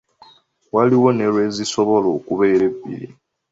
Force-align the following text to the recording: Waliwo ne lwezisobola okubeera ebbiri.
Waliwo 0.73 1.09
ne 1.13 1.25
lwezisobola 1.33 2.07
okubeera 2.17 2.63
ebbiri. 2.69 3.07